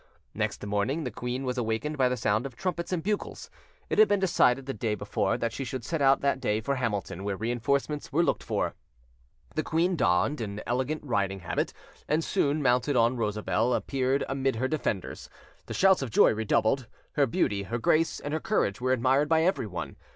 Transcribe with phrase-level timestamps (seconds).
[0.33, 3.51] Next morning the queen was awakened by the sound of trumpets and bugles:
[3.87, 6.77] it had been decided the day before that she should set out that day for
[6.77, 8.73] Hamilton, where reinforcements were looked for.
[9.53, 11.71] The queen donned an elegant riding habit,
[12.07, 15.29] and soon, mounted on Rosabelle, appeared amid her defenders.
[15.67, 19.43] The shouts of joy redoubled: her beauty, her grace, and her courage were admired by
[19.43, 19.97] everyone.